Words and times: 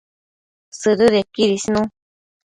Sëdëdequid 0.79 1.51
isnu 1.57 1.81